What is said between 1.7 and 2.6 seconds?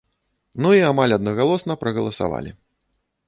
прагаласавалі.